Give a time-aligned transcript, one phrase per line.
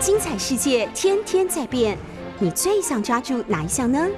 [0.00, 1.94] 精彩世界天天在变，
[2.38, 4.08] 你最想抓住哪一项呢？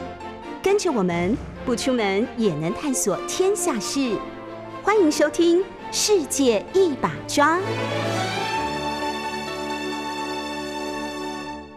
[0.62, 4.16] 跟着我们不出门也能探索天下事，
[4.80, 5.58] 欢迎收听
[5.90, 7.58] 《世界一把抓》。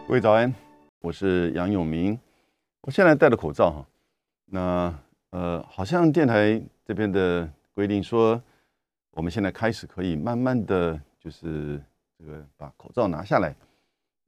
[0.06, 0.54] 各位早安，
[1.00, 2.16] 我是杨永明。
[2.82, 3.84] 我现在戴着口罩哈，
[4.44, 4.94] 那
[5.30, 8.40] 呃，好像电台这边的规定说，
[9.10, 11.82] 我们现在开始可以慢慢的就是
[12.16, 13.52] 这个把口罩拿下来。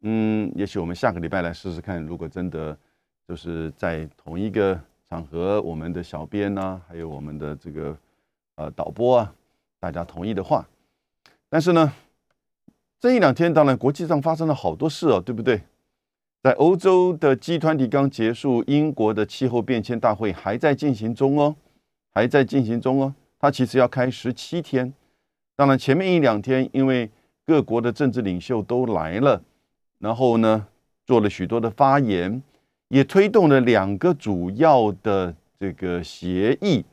[0.02, 2.76] 嗯，也许我们下个礼拜来试试看，如果真的
[3.26, 7.98] 就是在同一个场合，我们的小编呢，还有我们的这个
[8.54, 9.34] 呃导播啊，
[9.80, 10.64] 大家同意的话，
[11.48, 11.92] 但是呢，
[13.00, 15.62] 这一两天当然国际上发生了好多事哦，对不对？
[16.44, 21.56] 在欧洲的 G 团体刚结束，英国的气候变迁大会还在进行中哦，
[22.14, 24.94] 还在进行中哦，它其实要开十七天，
[25.56, 27.10] 当然前面一两天因为
[27.44, 29.42] 各国的政治领袖都来了。
[29.98, 30.64] 然后呢，
[31.06, 32.40] 做了许多的发言，
[32.86, 36.84] 也推动了两个主要的这个协议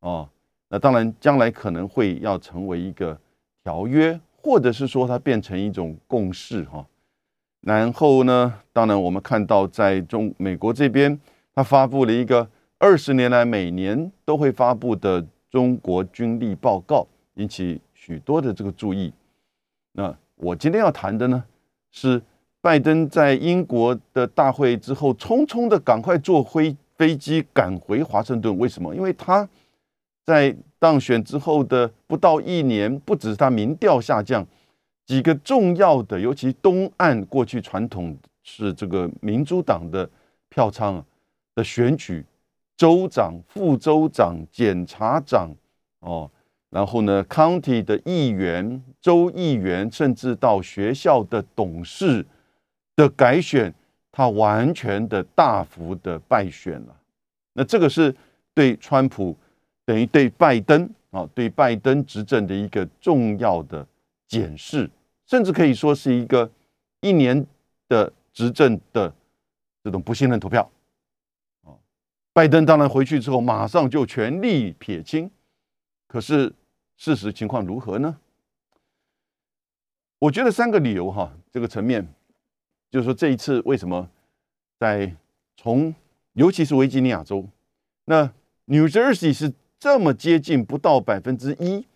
[0.00, 0.28] 哦。
[0.68, 3.16] 那当然，将来可能会要成为一个
[3.62, 6.84] 条约，或者是说它变成一种共识哈。
[7.60, 11.16] 然后呢，当然我们看到在中美国这边，
[11.54, 19.12] 他发布了一个二十年来每年都会发布的中国军力报告，引起许多的这个注意。
[19.92, 21.44] 那我今天要谈的呢
[21.92, 22.20] 是。
[22.60, 28.56] 拜登在英国的大会之后，匆匆的赶快坐飞飞机赶回华盛顿。
[28.58, 28.92] 为什么？
[28.94, 29.48] 因为他
[30.24, 34.44] 在当选之后的不到一年，不只是他民调下降，
[35.06, 40.08] 几个重要的，尤其东岸过去传统是这个民主党的
[40.48, 41.02] 票仓
[41.54, 42.24] 的选举，
[42.76, 45.48] 州长、副州长、检察长，
[46.00, 46.28] 哦，
[46.70, 52.26] 然后呢，county 的议员、州议员，甚至到学校的董事。
[52.98, 53.72] 的改选，
[54.10, 57.00] 他完全的大幅的败选了。
[57.52, 58.12] 那这个是
[58.52, 59.36] 对川普
[59.84, 63.86] 等于对拜登啊，对拜登执政的一个重要的
[64.26, 64.90] 检视，
[65.26, 66.50] 甚至可以说是一个
[67.00, 67.46] 一年
[67.86, 69.14] 的执政的
[69.84, 70.68] 这种不信任投票
[71.62, 71.70] 啊。
[72.32, 75.30] 拜登当然回去之后马上就全力撇清，
[76.08, 76.52] 可是
[76.96, 78.18] 事实情况如何呢？
[80.18, 82.04] 我觉得三个理由哈，这个层面。
[82.90, 84.08] 就是说，这一次为什么
[84.78, 85.14] 在
[85.56, 85.94] 从
[86.32, 87.46] 尤其是维吉尼亚州，
[88.06, 88.32] 那
[88.64, 91.86] New Jersey 是这么接近不到百分之一，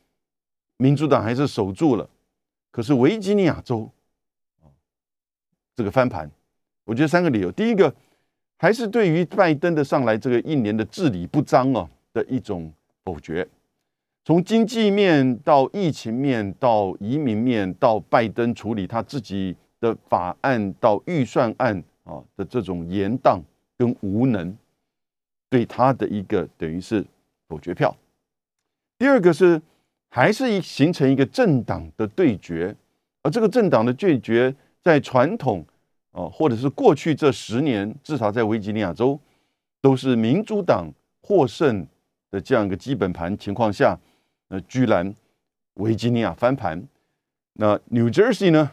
[0.77, 2.11] 民主党还是守住了。
[2.71, 3.91] 可是维吉尼亚州
[5.75, 6.31] 这个翻盘，
[6.85, 7.95] 我觉得三个理由：第一个，
[8.59, 12.71] 还是对于拜登的上来这个一年的治理不彰啊的一种
[13.03, 13.49] 否决，
[14.27, 19.57] 从经济面到疫情面到移民面到拜登处理他自己。
[19.83, 23.41] 的法案到预算案啊的这种延宕
[23.77, 24.57] 跟无能，
[25.51, 27.05] 对他的一个等于是
[27.49, 27.95] 否决票。
[28.97, 29.61] 第二个是
[30.09, 32.75] 还是一形成一个政党的对决，
[33.23, 35.67] 而这个政党的对决在传统
[36.13, 39.19] 啊或者是过去这十年，至少在维吉尼亚州
[39.81, 40.89] 都是民主党
[41.21, 41.85] 获胜
[42.31, 43.99] 的这样一个基本盘情况下，
[44.47, 45.13] 那居然
[45.75, 46.81] 维吉尼亚翻盘，
[47.55, 48.71] 那 New Jersey 呢？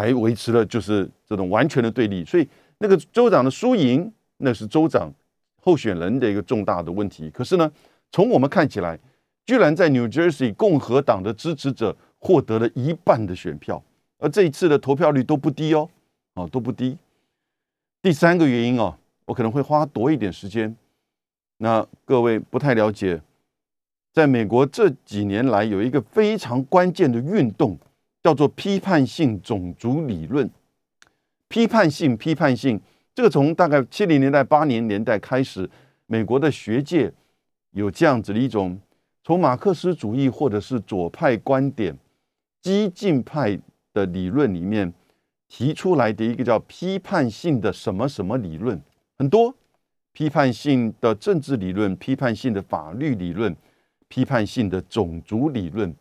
[0.00, 5.12] 还维持了就是这种完全的对立，所以那个州长的输赢，那是州长
[5.60, 7.28] 候选人的一个重大的问题。
[7.28, 7.70] 可是呢，
[8.10, 8.98] 从我们看起来，
[9.44, 13.82] 居然在 New Jersey 共和党的支持者获得了一半的选票，
[14.18, 15.86] 而这一次的投票率都不低哦，
[16.32, 16.96] 啊都不低。
[18.00, 18.96] 第三个原因哦，
[19.26, 20.74] 我可能会花多一点时间。
[21.58, 23.20] 那各位不太了解，
[24.14, 27.78] 在美国这几年来有一个非常关键的运动。
[28.22, 30.48] 叫做批判性种族理论，
[31.48, 32.78] 批判性批判性，
[33.14, 35.68] 这个从大概七零年代八零年代开始，
[36.06, 37.10] 美国的学界
[37.70, 38.78] 有这样子的一种，
[39.24, 41.96] 从马克思主义或者是左派观点、
[42.60, 43.58] 激进派
[43.94, 44.92] 的理论里面
[45.48, 48.78] 提出来的一个叫批判性的什么什么理论，
[49.16, 49.54] 很多
[50.12, 53.56] 批判性的政治理论、批判性的法律理论、
[54.08, 55.94] 批判性的种族理论，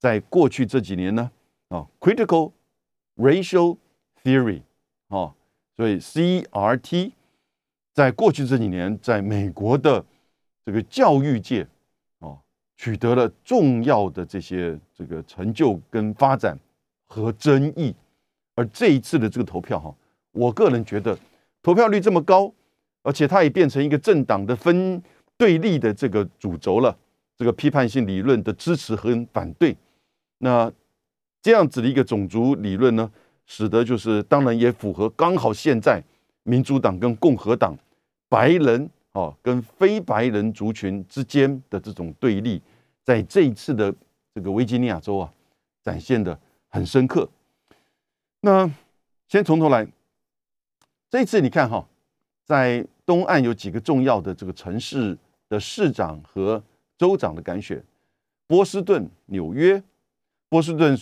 [0.00, 1.30] 在过去这几年呢。
[1.70, 2.50] 啊，critical
[3.16, 3.78] racial
[4.24, 4.60] theory，
[5.06, 5.32] 啊，
[5.76, 7.12] 所以 CRT
[7.94, 10.04] 在过去这几年，在美国的
[10.66, 11.64] 这个教育界
[12.18, 12.36] 啊，
[12.76, 16.58] 取得了重要的这些这个成就跟发展
[17.06, 17.94] 和争议。
[18.56, 19.94] 而这一次的这个投票，哈，
[20.32, 21.16] 我个人觉得
[21.62, 22.52] 投票率这么高，
[23.04, 25.00] 而且它也变成一个政党的分
[25.36, 26.98] 对立的这个主轴了。
[27.36, 29.76] 这个批判性理论的支持和反对，
[30.38, 30.70] 那。
[31.42, 33.10] 这样子的一个种族理论呢，
[33.46, 36.02] 使得就是当然也符合刚好现在
[36.42, 37.76] 民主党跟共和党
[38.28, 42.60] 白人哦跟非白人族群之间的这种对立，
[43.02, 43.94] 在这一次的
[44.34, 45.32] 这个维吉尼亚州啊
[45.82, 46.38] 展现的
[46.68, 47.28] 很深刻。
[48.40, 48.70] 那
[49.28, 49.86] 先从头来，
[51.08, 51.86] 这一次你看哈，
[52.44, 55.16] 在东岸有几个重要的这个城市
[55.48, 56.62] 的市长和
[56.96, 57.82] 州长的改选，
[58.46, 59.82] 波士顿、纽约，
[60.48, 60.96] 波士顿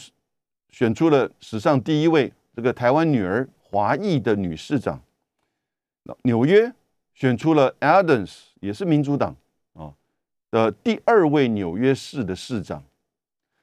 [0.71, 5.03] 选出了史上第一位这个台湾女儿华裔的女市长，
[6.23, 6.73] 纽约
[7.15, 9.37] 选出了 Adams，也是民主党
[9.75, 9.93] 啊
[10.51, 12.83] 的第二位纽约市的市长。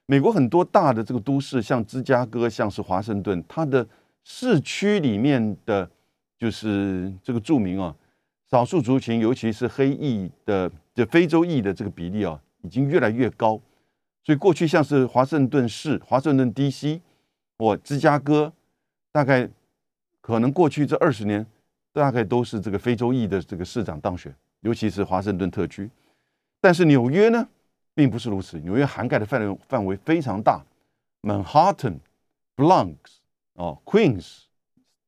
[0.08, 3.88] 美国很多大的这个都市，像芝加哥，像是华盛顿，它的
[4.24, 5.90] 市区里面的，
[6.38, 7.96] 就是这个著名啊，
[8.52, 13.60] 少数族群，尤其是黑裔的、这非洲裔的这个比例啊，已经越来越高。
[14.26, 17.00] 所以过去像是华盛顿市、华盛顿 D.C.
[17.58, 18.52] 或芝加哥，
[19.12, 19.48] 大概
[20.20, 21.46] 可能过去这二十年，
[21.94, 25.90] 大概都是这个非洲裔的这个市长当选，尤其是华盛顿特区。
[26.60, 27.48] 但是纽约呢？
[27.94, 30.62] 并不是如此，纽约涵盖的范围范围非常大
[31.22, 32.00] ，Manhattan、
[32.58, 32.96] Bronx
[33.54, 34.40] 哦，Queens、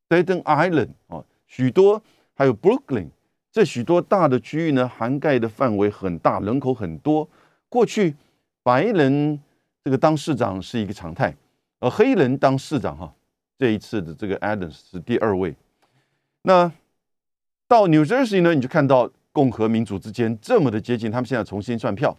[0.07, 2.01] Staten Island 哦，许多
[2.33, 3.09] 还有 Brooklyn，
[3.51, 7.27] 这许多大的区域呢，涵盖的范围很大，人口很多。
[7.67, 8.15] 过去
[8.67, 9.39] 白人
[9.81, 11.33] 这个当市长是一个常态，
[11.79, 13.15] 而黑人当市长哈，
[13.57, 15.55] 这一次的这个 Adams 是第二位。
[16.41, 16.69] 那
[17.65, 22.17] 到 New Jersey 呢，你就看到共和民主之间这么的接近，他们现在重新算票。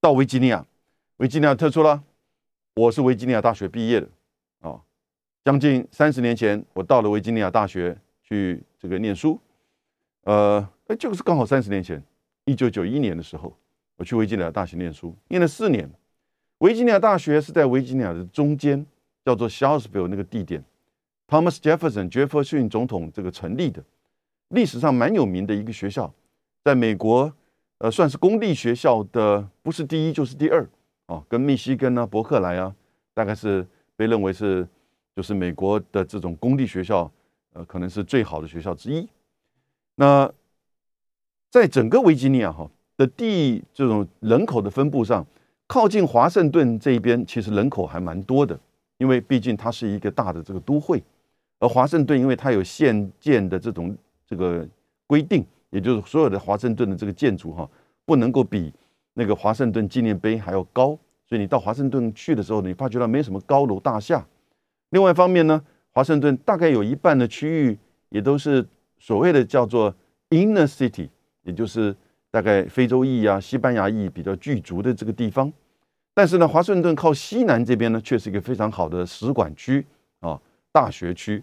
[0.00, 0.64] 到维吉尼亚，
[1.18, 2.02] 维吉尼亚特殊了。
[2.74, 4.08] 我是维吉尼亚大学毕业的，
[4.62, 4.80] 啊，
[5.44, 9.38] 将近三十年前，我到了维吉尼亚大学去这个念书。
[10.22, 12.02] 呃，哎，就是刚好三十年前，
[12.46, 13.54] 一九九一年的时候，
[14.02, 15.88] 我去维吉尼亚大学念书，念了四年。
[16.58, 18.84] 维吉尼亚大学是在维吉尼亚的中间，
[19.24, 20.64] 叫做 Charlottesville 那个地点
[21.28, 23.80] ，Thomas Jefferson 杰弗逊总统这个成立的，
[24.48, 26.12] 历史上蛮有名的一个学校，
[26.64, 27.32] 在美国。
[27.78, 30.64] 呃，算是公立学校的，不是第一就是第二
[31.06, 32.72] 啊，跟密西根啊、伯克莱啊，
[33.12, 33.66] 大概是
[33.96, 34.64] 被认为是
[35.16, 37.10] 就是美国的这种公立学校，
[37.54, 39.08] 呃，可能是最好的学校之一。
[39.96, 40.32] 那
[41.50, 42.70] 在整个维吉尼亚哈
[43.02, 45.26] 的地这种人口的分布上，
[45.66, 48.58] 靠近华盛顿这一边其实人口还蛮多的，
[48.98, 51.02] 因为毕竟它是一个大的这个都会，
[51.58, 53.96] 而华盛顿因为它有现建的这种
[54.26, 54.66] 这个
[55.06, 55.44] 规定。
[55.70, 57.66] 也就是所有的华盛顿的这个建筑哈，
[58.04, 58.70] 不能够比
[59.14, 60.88] 那个华盛顿纪念碑还要高，
[61.26, 64.22] 所以你到华盛顿去的时候，你发觉到没什么高楼大厦。
[64.90, 67.78] 另外一方面呢，华盛顿大概有一半的区域
[68.10, 68.62] 也都是
[68.98, 69.94] 所谓的叫做
[70.28, 71.08] inner city，
[71.44, 71.96] 也就是
[72.32, 75.52] 大概非洲裔啊、西班牙裔比较具足的这个地方。
[76.14, 79.86] 但是呢，华盛顿靠西南这边呢，却是一个非常好的使馆区
[80.20, 80.40] 啊、
[80.72, 81.40] 大学区。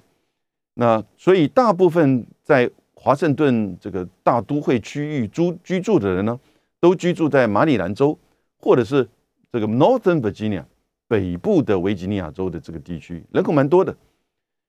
[0.74, 6.40] 那所以大部分在华盛顿这个大都会区域住居住的人呢，
[6.80, 8.18] 都居住在马里兰州，
[8.60, 9.08] 或者是
[9.52, 10.64] 这个 Northern Virginia
[11.08, 13.96] 北部的维吉尼亚州的这个地区，人口蛮多的。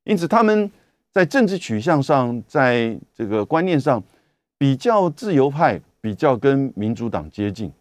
[0.05, 0.71] 因此，他们
[1.13, 4.03] 在政治取向上，在这个观念上
[4.57, 7.73] 比较自由派，比较跟民主党接近。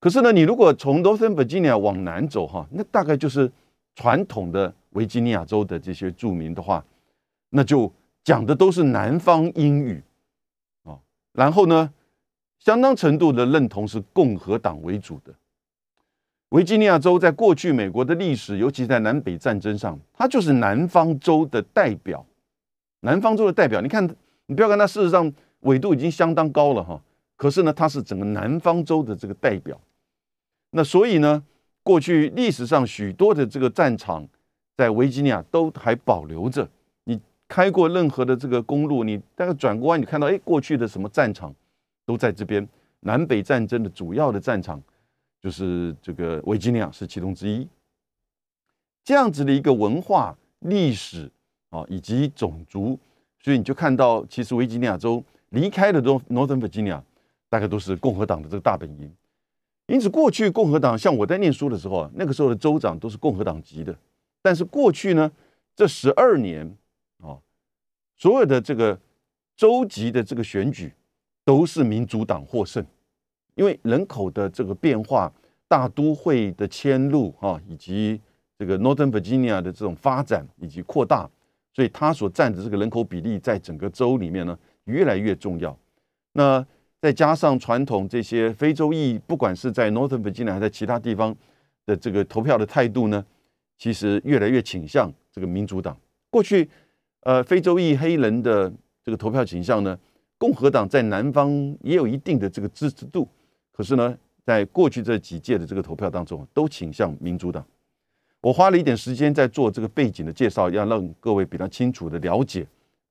[0.00, 3.50] 可是呢，你如果从 Northern Virginia 往南走，哈，那大概就是
[3.94, 6.84] 传统的维吉尼亚州的这些住民的话，
[7.50, 7.92] 那就。
[8.24, 10.00] 讲的都是南方英语，
[10.84, 10.96] 啊，
[11.32, 11.92] 然后呢，
[12.60, 15.34] 相当程度的认同是共和党为主的。
[16.50, 22.24] 维吉尼亚州在过去美国的历史，尤其在南北战争上，它就是南方州的代表。
[23.00, 24.08] 南方州的代表，你看，
[24.46, 27.02] 你不要看它，事实上纬度已经相当高了哈，
[27.36, 29.80] 可是呢，它是整个南方州的这个代表。
[30.70, 31.42] 那所以呢，
[31.82, 34.26] 过去历史上许多的这个战场
[34.76, 36.68] 在维吉尼亚都还保留着。
[37.04, 41.54] 你开过任何的这个公路，你大概转过弯，你看到哎，过去的什么战场
[42.06, 42.66] 都在这边。
[43.04, 44.80] 南北战争的主要的战场
[45.40, 47.66] 就是这个维吉尼亚是其中之一。
[49.02, 51.28] 这样子的一个文化历史
[51.70, 52.96] 啊，以及种族，
[53.40, 57.02] 所以你就看到，其实维吉尼亚州离开的都 Northern Virginia，
[57.52, 59.14] 大概都是共和党的这个大本营。
[59.88, 63.94] 因此，过去共和党像我在念书的时候啊，那个时候的州长都是共和党籍的。
[64.40, 65.30] 但是过去呢，
[65.76, 66.66] 这十二年
[67.18, 67.36] 啊。
[68.16, 68.98] 所有的这个
[69.54, 70.94] 州级的这个选举
[71.44, 72.82] 都是民主党获胜，
[73.54, 75.30] 因为人口的这个变化、
[75.68, 78.18] 大都会的迁入啊，以及
[78.58, 81.28] 这个 Northern Virginia 的这种发展以及扩大，
[81.74, 85.76] 所以它所占的这个人口比例在整个州里面呢越来越重要。
[86.32, 86.64] 那
[87.02, 91.34] 再加上传统这些非洲裔，不管是在 Northern Virginia 还是在其他地方
[91.84, 93.26] 的这个投票的态度呢，
[93.76, 95.98] 其实越来越倾向这个民主党。
[96.30, 96.70] 过去，
[97.22, 99.98] 呃，非洲裔黑人的这个投票倾向呢，
[100.38, 103.26] 共和党在南方也有一定的这个支持度，
[103.72, 104.16] 可是呢，
[104.46, 107.66] 在过去这几届的这个投票当中，都倾向民主党。
[108.40, 112.64] 我花了一点时间在做这个背景的介绍，要让各位比较清楚的了解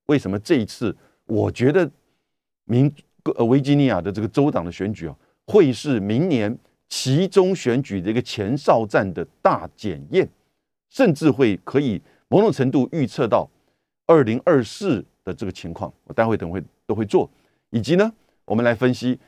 [0.06, 0.96] 为什么这一次，
[1.26, 1.90] 我觉得
[2.64, 2.90] 民
[3.36, 6.56] 呃维吉尼亚的这个州党的选举啊，会是明年
[6.88, 10.28] 其中选举的一个前哨战的大检验，
[10.90, 13.48] 甚至会可以某种程度预测到
[14.06, 15.92] 二零二四的这个情况。
[16.04, 17.30] 我待会等会都会做，
[17.70, 18.12] 以及呢，
[18.44, 19.18] 我们来分析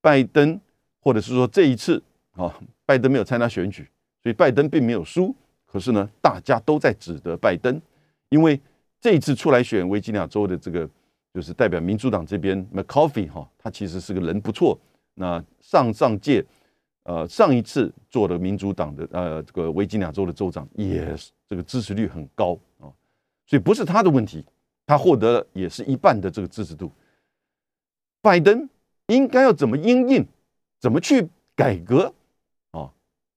[0.00, 0.60] 拜登，
[1.00, 3.88] 或者是说这一次啊，拜登没有参加选举，
[4.22, 5.34] 所以拜登并没有输。
[5.66, 7.80] 可是呢，大家都在指责拜登，
[8.28, 8.60] 因为
[9.00, 10.88] 这一次出来选维吉尼亚州的这个，
[11.34, 14.78] 就是代表民主党这边 McCarthy 哈，他其实是个人不错。
[15.14, 16.44] 那上上届，
[17.02, 22.86] 呃，上一次做的民主党的呃这个维吉尼亚州的州长，也是这个支持率很高啊，
[23.46, 24.44] 所以不是他的问题，
[24.86, 26.90] 他获得了也是一半的这个支持度。
[28.22, 28.68] 拜登
[29.08, 30.26] 应该要怎么应应，
[30.78, 32.14] 怎么去改革
[32.70, 32.90] 啊，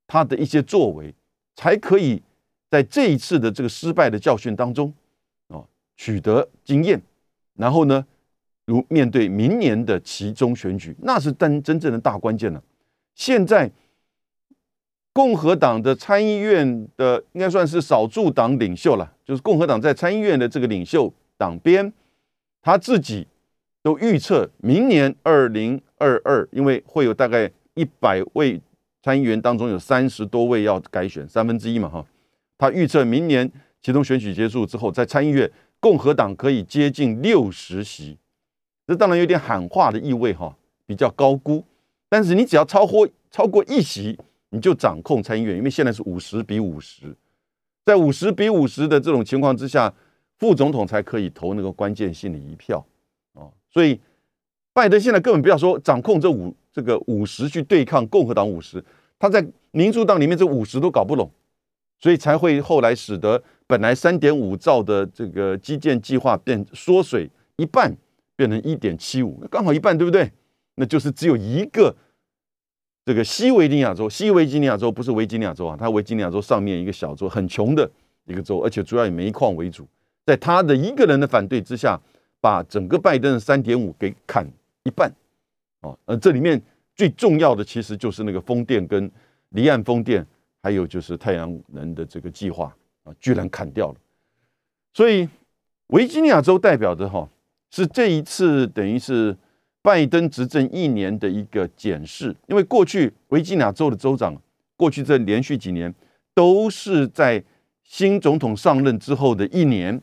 [0.06, 1.14] 他的一些作为
[1.56, 2.22] 才可以。
[2.70, 4.94] 在这一次的这个失败的教训当中，
[5.48, 5.64] 啊，
[5.96, 7.02] 取得经验，
[7.58, 8.06] 然后呢，
[8.66, 12.64] 如面对明年的其中选举，那是真真正的大关键了。
[13.16, 13.70] 现在
[15.12, 21.92] 共和党的参议院的应该算是少数党领袖了，就是共和党在参议院的这个领袖党鞭，
[22.62, 23.28] 他自己
[23.82, 28.62] 都预测明年二零二二，因为会有大概一百位
[29.02, 32.06] 参议员当中有三十多位要改选，三分之一嘛，哈。
[32.60, 33.50] 他预测明年
[33.82, 38.18] 其中选举结束之后，在参议院共和党可以接近六十席，
[38.88, 40.56] 这当然有点喊话的意味哈，
[40.86, 41.64] 比较高估。
[42.10, 44.18] 但是你只要超过超过一席，
[44.50, 47.16] 你就掌控参议院，因为现在是五十比五十，
[47.86, 49.94] 在五十比五十的这种情况之下，
[50.38, 52.84] 副总统才可以投那个关键性的一票
[53.34, 53.48] 啊。
[53.70, 54.00] 所以
[54.74, 58.84] 拜登现在根本不要说掌控这五这个五十去对抗共和党五十，
[59.20, 61.30] 他在民主党里面这五十都搞不拢。
[62.00, 67.96] 所以才会后来使得本来三点五兆的这个基建计划变缩水一半，
[68.36, 70.32] 变成一点七五，刚好一半，对不对？
[70.76, 71.96] 那就是只有一个
[73.04, 77.90] 这个西维吉尼亚州，西维吉尼亚州不是维吉尼亚州啊，它维吉尼亚州上面一个小州，很穷的
[78.26, 79.88] 一个州，而且主要以煤矿为主，
[80.26, 82.00] 在他的一个人的反对之下，
[82.40, 84.48] 把整个拜登的三点五给砍
[84.84, 85.12] 一半，
[85.82, 86.62] 哦，呃，这里面
[86.96, 89.12] 最重要的其实就是那个风电跟
[89.50, 90.26] 离岸风电。
[90.68, 93.96] 还有就是太阳能的这个计划啊，居然砍掉了。
[94.92, 95.26] 所以
[95.88, 97.26] 维吉尼亚州代表的哈
[97.72, 99.34] 是这一次等于是
[99.82, 104.36] 拜登执政一年的一个检视，因为过去维吉尼亚州的州长
[104.76, 105.96] 过去这连续几年
[106.34, 107.42] 都是在
[107.82, 110.02] 新总统上任之后的一年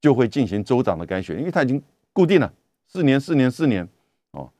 [0.00, 1.82] 就会进行州长的改选，因为他已经
[2.14, 2.50] 固定了
[2.86, 3.86] 四年、四年、四年
[4.30, 4.50] 哦。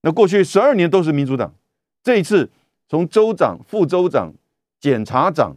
[0.00, 1.54] 那过去十二年都是民主党，
[2.02, 2.48] 这一次
[2.88, 4.32] 从州长、副州长。
[4.78, 5.56] 检察长，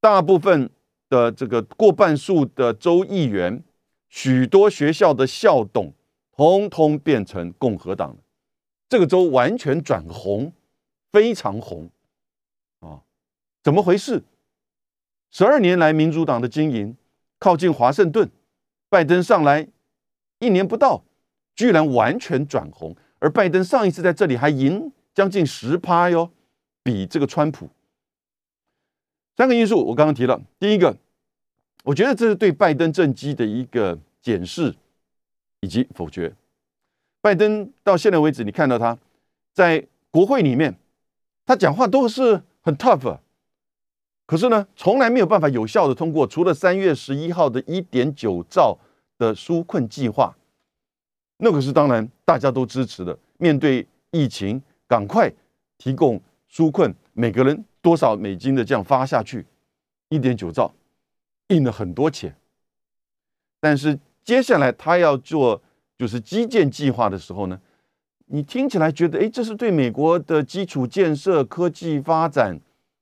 [0.00, 0.70] 大部分
[1.08, 3.62] 的这个过半数的州议员，
[4.08, 5.92] 许多学校的校董，
[6.32, 8.16] 通通变成共和党了。
[8.88, 10.52] 这个州完全转红，
[11.10, 11.90] 非常红
[12.80, 13.02] 啊！
[13.62, 14.22] 怎么回事？
[15.30, 16.96] 十二年来民主党的经营，
[17.38, 18.30] 靠近华盛顿，
[18.88, 19.66] 拜登上来
[20.38, 21.04] 一年不到，
[21.54, 22.96] 居然完全转红。
[23.18, 26.30] 而拜登上一次在这里还赢将近十趴哟，
[26.82, 27.68] 比这个川普。
[29.36, 30.40] 三个因素，我刚刚提了。
[30.58, 30.96] 第一个，
[31.84, 34.74] 我觉得这是对拜登政绩的一个检视
[35.60, 36.34] 以及否决。
[37.20, 38.96] 拜登到现在为止，你看到他
[39.52, 40.78] 在国会里面，
[41.44, 43.18] 他讲话都是很 tough，
[44.24, 48.78] 可是呢，从来没有办法有效的通过，除了三月十一号的一点九兆
[49.18, 50.34] 的纾困计划，
[51.36, 53.18] 那个是当然大家都支持的。
[53.36, 55.30] 面对疫情，赶快
[55.76, 56.18] 提供
[56.50, 57.62] 纾困，每个人。
[57.86, 59.46] 多少美金的这样发下去，
[60.08, 60.74] 一点九兆，
[61.50, 62.34] 印了很多钱。
[63.60, 65.62] 但是接下来他要做
[65.96, 67.60] 就是基建计划的时候呢，
[68.24, 72.58] 你听起来觉得，哎，这是对美国的基础建设、科技发展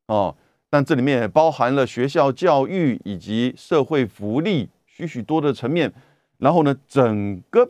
[0.09, 0.37] 哦，
[0.69, 5.91] 但这里面也包含了学校教育以及社会福利许许多的层面。
[6.37, 7.67] 然后呢，整个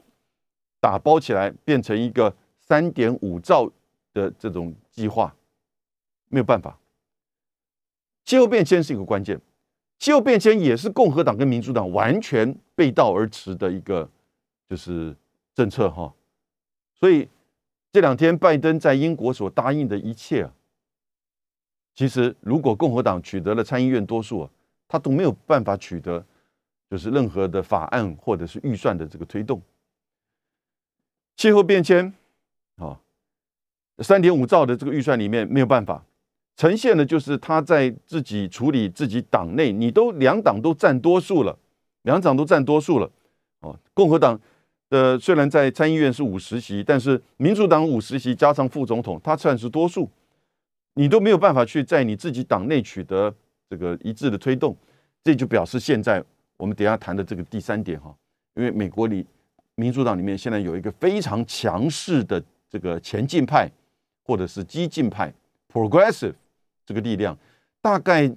[0.81, 3.71] 打包起来变成一个三点五兆
[4.13, 5.33] 的这种计划，
[6.29, 6.77] 没有办法。
[8.25, 9.41] 气候变迁是一个关键，
[9.99, 14.09] 气候变迁也是共和党跟民主党完全背道而驰的一个
[14.69, 15.15] 就是
[15.55, 16.13] 政策哈，
[16.95, 17.29] 所以
[17.93, 20.53] 这两天拜登在英国所答应的一切啊，
[21.95, 24.51] 其实如果共和党取得了参议院多数啊，
[24.89, 26.25] 他都没有办法取得
[26.91, 29.61] 就是任何的法案或者是预算的这个推动。
[31.37, 32.15] 气候变迁，
[32.77, 32.99] 啊，
[33.99, 36.05] 三点五兆的这个预算里面没有办法。
[36.57, 41.59] 呈现的，就是他在自己处理自己党内，你都两党都占多数了，
[42.03, 43.11] 两党都占多数了，
[43.61, 44.41] 哦，共和党
[44.91, 50.09] 的虽然在参议院是五十席，但是民主党五十席加上副总统，他算是多数，
[50.95, 53.35] 你都没有办法去在你自己党内取得
[53.69, 54.77] 这个一致的推动，
[55.23, 56.23] 这就表示现在
[56.57, 58.15] 我们等下谈的这个第三点哈，
[58.55, 59.27] 因为美国里。
[59.77, 63.69] 民主党里面现在有一个非常强势的这个前进派，
[64.23, 65.35] 或者是激进派
[65.69, 66.35] （progressive）
[66.85, 67.37] 这个力量，
[67.81, 68.31] 大概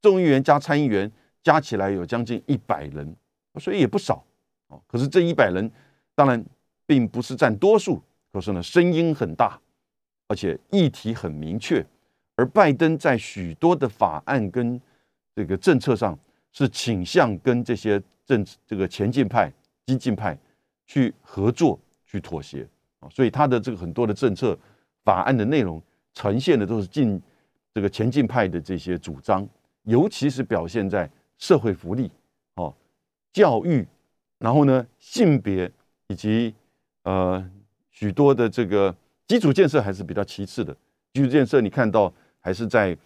[0.00, 1.10] 众议员加参议员
[1.42, 3.14] 加起来有将近一百人，
[3.60, 4.24] 所以也不少
[4.68, 4.80] 哦。
[4.86, 5.70] 可是这一百人
[6.14, 6.44] 当然
[6.86, 8.02] 并不是占多数，
[8.32, 9.58] 可是呢声音很大，
[10.28, 11.84] 而且议题很明确。
[12.36, 14.80] 而拜登在许多的法案跟
[15.34, 16.18] 这个政策上
[16.52, 19.52] 是倾向跟这些政这个前进派、
[19.86, 20.38] 激进派。
[20.86, 22.68] 去合作，去妥协
[23.00, 24.54] 啊，所以他的这个很多的政策
[25.02, 27.18] 法案的内容呈现的都是进
[27.74, 29.46] 这个前进派的这些主张，
[29.82, 32.08] 尤其是表现在社会福利、
[32.54, 32.72] 哦
[33.32, 33.84] 教育，
[34.38, 35.68] 然后呢性别
[36.06, 36.54] 以及
[37.02, 37.44] 呃
[37.90, 38.94] 许多的这个
[39.26, 40.74] 基础建设还是比较其次的。
[41.12, 42.96] 基础建设你看到还是在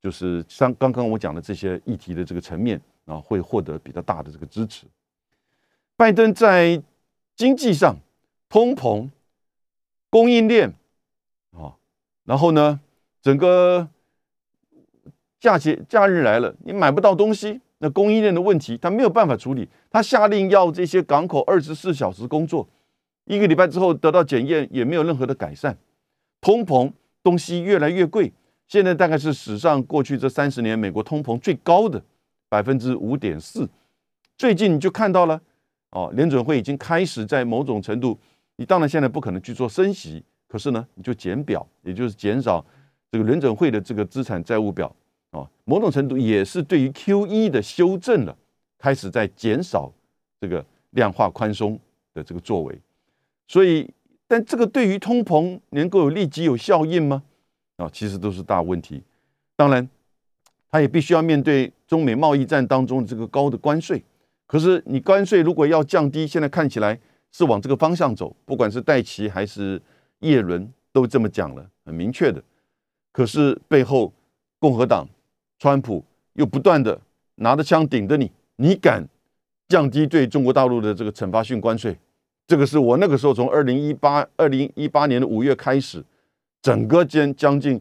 [0.00, 4.86] 就是像刚刚我讲的这些议题的这个层面啊，会获得比较大的这个支持。
[5.96, 6.82] 拜登在
[7.36, 7.96] 经济上，
[8.48, 9.08] 通膨、
[10.10, 10.74] 供应链，
[11.52, 11.76] 啊，
[12.24, 12.80] 然后呢，
[13.22, 13.88] 整个
[15.40, 22.68] 假节假日来了，你买不到东西，那供应链的问题他没有办法处理，他下令要这些港口二十四小时工作，
[23.24, 25.76] 一个礼拜之后得到检验也没有任何的改善，
[26.40, 26.90] 通膨
[27.22, 28.32] 东西越来越贵，
[28.68, 32.02] 现在大概是史上过去这三十年美国通膨最高的
[32.48, 33.68] 百分之五点四，
[34.38, 35.40] 最近你就看到了。
[35.90, 38.18] 哦，联准会已经开始在某种程度，
[38.56, 42.62] 你当然现在不可能去做升息，可是呢，你就减表，也就是减少
[43.10, 44.94] 这个联准会的这个资产债务表，
[45.36, 48.34] 啊，某种程度也是对于 Q E 的修正了，
[48.78, 49.92] 开始在减少
[50.40, 51.78] 这个量化宽松
[52.14, 52.78] 的这个作为，
[53.46, 53.88] 所以，
[54.26, 57.22] 但这个对于通膨能够有立即有效应吗？
[57.76, 59.02] 啊，其实都是大问题。
[59.54, 59.86] 当然，
[60.70, 64.02] 他也必须要面对中美贸易战当中这个高的关税。
[64.46, 66.98] 可是你关税如果要降低，现在看起来
[67.32, 69.80] 是往这个方向走，不管是戴奇还是
[70.20, 72.42] 叶伦都这么讲了，很明确的。
[73.12, 74.12] 可是背后
[74.58, 75.06] 共和党
[75.58, 77.00] 川普又不断的
[77.36, 79.06] 拿着枪顶着你，你敢
[79.68, 81.96] 降低对中国大陆的这个惩罚性关税？
[82.46, 86.04] 这个是我那个时候从二零一八二零一八年的五月开始，
[86.62, 87.80] 整个间将近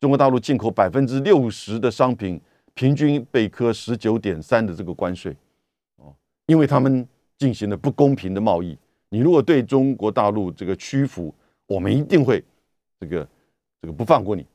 [0.00, 2.40] 中国大陆进口百分之六十的商品，
[2.74, 5.36] 平均被科十九点三的这个关税
[5.96, 6.14] 哦。
[6.46, 8.78] 因为他们进行了不公平的贸易，
[9.10, 11.34] 你如果对中国大陆这个屈服，
[11.66, 12.42] 我们一定会
[12.98, 13.28] 这个
[13.82, 14.46] 这个不放过你。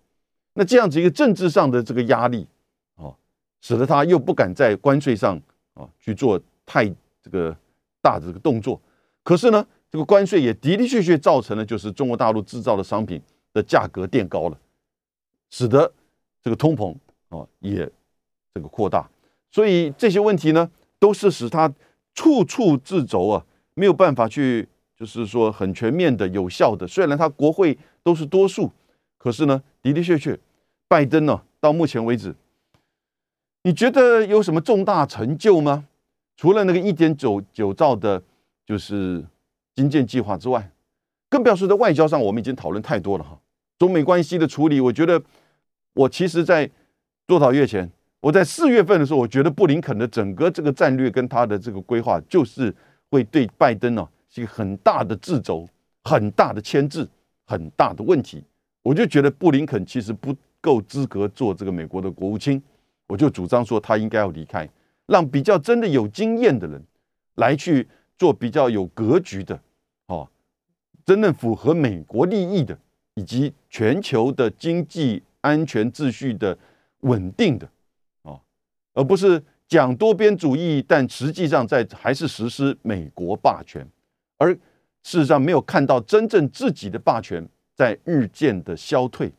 [0.54, 2.48] 那这样子一个政治上的这个压力，
[3.62, 5.40] 使得他又不敢在关税上
[5.76, 6.86] 啊去做太
[7.22, 7.56] 这个
[8.02, 8.82] 大的这个动作。
[9.24, 13.22] 可是呢，这个关税也的的确确造成了就是中国大陆制造的商品
[13.54, 14.58] 的价格垫高了，
[15.50, 15.94] 使得
[16.44, 16.94] 这个通膨
[17.30, 17.90] 啊也
[18.54, 19.10] 这个扩大。
[19.50, 20.70] 所以这些问题呢？
[21.00, 21.74] 都是使他
[22.14, 23.44] 处处自轴啊，
[23.74, 26.86] 没有办法去，就是说很全面的、有效的。
[26.88, 28.72] 虽然他国会都是多数，
[29.18, 30.40] 可是呢，的的确确，
[30.88, 32.36] 拜登呢，到目前为止，
[33.64, 35.88] 你觉得有什么重大成就吗？
[36.36, 38.22] 除了那个一点九九兆的，
[38.66, 39.24] 就是
[39.76, 40.72] 军建计划之外，
[41.30, 43.38] 更不要说在外交上，我们已经讨论太多了哈。
[43.78, 45.22] 中美关系的处理，我觉得
[45.94, 46.70] 我其实在
[47.28, 47.90] 多少月前。
[48.20, 52.74] 我在四月份的时候，我觉得布林肯的整个这个战略跟他的这个规划，就是
[53.10, 55.68] 会对拜登呢是一个很大的掣肘、
[56.04, 57.08] 很大的牵制、
[57.46, 58.44] 很大的问题。
[58.84, 62.62] 我就觉得布林肯其实不够资格做这个美国的国务卿，
[63.12, 64.70] 我就主张说他应该要离开，
[65.08, 66.82] 让比较真的有经验的人
[67.36, 67.86] 来去
[68.18, 69.62] 做比较有格局的，
[70.08, 70.26] 哦，
[71.06, 72.78] 真正符合美国利益的，
[73.16, 76.58] 以及全球的经济安全秩序的
[77.02, 77.70] 稳定的。
[78.94, 83.86] 而不是讲多边主义，但实际上在还是实施美国霸权，
[84.38, 84.54] 而
[85.04, 87.46] 事实上没有看到真正自己的霸权
[87.76, 89.32] 在日渐的消退，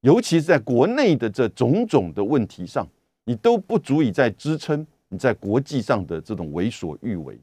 [0.00, 2.84] 尤其是在国内的这种种的问题上，
[3.30, 7.38] 你都不足以在支撑你在国际上的这种为所欲为。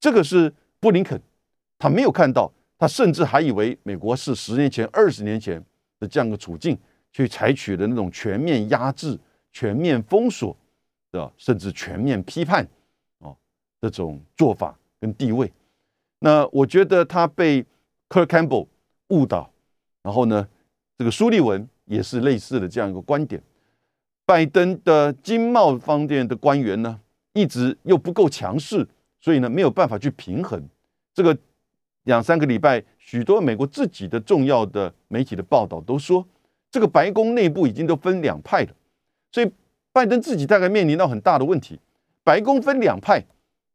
[0.00, 1.20] 这个是布林肯
[1.78, 5.64] 他没有看到，他甚至还以为美国是十年前、二十年前
[6.00, 6.76] 的这样的处境，
[7.12, 9.16] 去采取的那种全面压制。
[9.52, 10.54] 全面封锁
[11.12, 12.66] 的，甚至全面批判，
[13.20, 13.34] 哦
[13.80, 15.50] 这种做法跟地位。
[16.18, 17.64] 那我觉得他被
[18.10, 18.66] Kirk Campbell
[19.10, 19.50] 误导，
[20.02, 20.46] 然后呢，
[20.98, 23.40] 这个苏利文也是类似的这样一个观点。
[24.26, 27.00] 拜登的经贸方面的官员呢，
[27.32, 28.86] 一直又不够强势，
[29.20, 30.68] 所以呢没有办法去平衡。
[31.14, 31.38] 这个
[32.02, 36.26] 两三个礼拜，许多美国自己的重要的媒体的报道都说，
[36.72, 38.70] 这个白宫内部已经都分两派了，
[39.30, 39.48] 所以
[39.92, 41.78] 拜登自己大概面临到很大的问题。
[42.24, 43.24] 白宫分两派，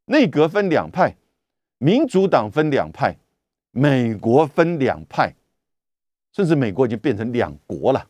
[0.07, 1.15] 内阁分两派，
[1.77, 3.17] 民主党分两派，
[3.71, 5.33] 美国分两派，
[6.33, 8.05] 甚至美国已经变成两国了。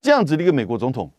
[0.00, 1.10] 这样子的一个美国总统，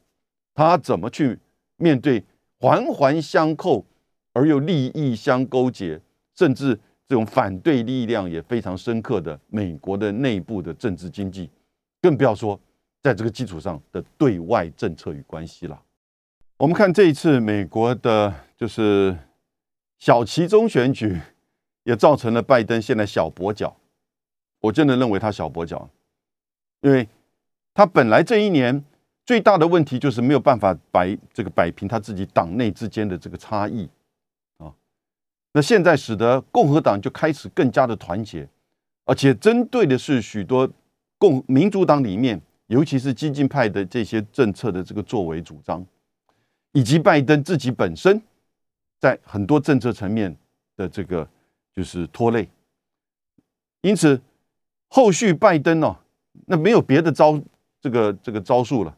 [0.54, 1.38] 他怎么去
[1.76, 2.24] 面对
[2.60, 3.86] 环环相扣
[4.32, 6.00] 而又利益相勾结，
[6.36, 6.74] 甚至
[7.06, 11.50] 这种反对力量也非常深刻的美国的内部的政治经济，
[12.02, 12.58] 更不要说
[13.02, 15.82] 在这个基础上的对外政策与关系了。
[16.58, 19.18] 我们看这一次美国的，就是
[19.98, 21.20] 小其中选举，
[21.84, 23.76] 也造成了拜登现在小跛脚。
[24.62, 25.89] 我真的认为他小跛脚，
[26.80, 27.06] 因为。
[27.80, 28.84] 他本来这一年
[29.26, 33.89] 最大的问题就是没有办法摆这个摆平他自己党内之间的这个差异
[34.58, 34.76] 啊。
[35.54, 38.46] 那现在使得共和党就开始更加的团结，
[39.06, 40.70] 而且针对的是许多
[41.18, 45.82] 共民主党里面，尤其是激进派的这些政策的这个作为主张，
[46.74, 48.22] 以及拜登自己本身
[49.00, 50.36] 在很多政策层面
[50.76, 51.26] 的这个
[51.74, 52.50] 就是拖累。
[53.84, 54.22] 因此，
[54.89, 55.96] 后续拜登哦，
[56.46, 57.42] 那没有别的招。
[57.82, 58.98] 这个这个招数了，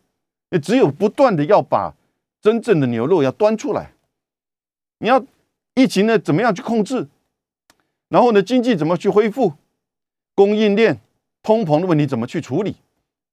[0.49, 1.93] 也只有不断的要把
[2.41, 3.93] 真正的牛肉要端出来。
[4.99, 5.23] 你要
[5.75, 7.07] 疫情呢怎么样去控制？
[8.09, 9.53] 然后呢经济怎么去恢复？
[10.33, 10.99] 供应链、
[11.43, 12.75] 通膨的问题怎么去处理？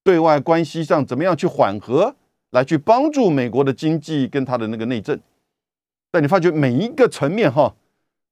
[0.05, 2.15] 对外关系上怎么样去缓和，
[2.51, 5.19] 来去帮助美国的经济跟它的那个内政？
[6.11, 7.75] 但你发觉每一个层面哈，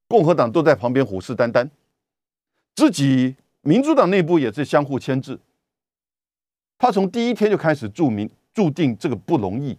[0.09, 1.69] 共和党都在旁边虎视眈眈，
[2.75, 5.39] 自己民主党内部也是相互牵制。
[6.79, 9.77] 他从第一天就开始注明注定这个不容易，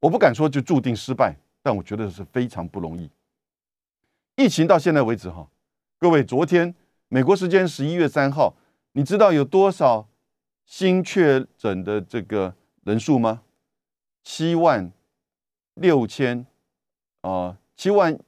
[0.00, 3.10] 我不敢说就注定失败，但我觉得是非常不容易。
[4.36, 5.48] 疫情到现在为止，哈，
[5.98, 6.74] 各位，昨天
[7.08, 8.54] 美国时间十一月三号，
[8.92, 10.08] 你知道有多少
[10.64, 12.54] 新确诊的这个
[12.84, 13.42] 人数吗？
[14.22, 14.90] 七万
[15.74, 16.46] 六千
[17.22, 18.18] 啊，七万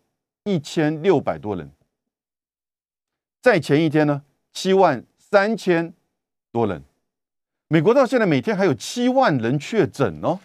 [0.44, 1.70] 一千六百多人。
[3.40, 5.94] 在前一天呢，七万三千
[6.50, 6.82] 多人。
[7.68, 10.38] 美国到现在每天还有七万人确诊哦，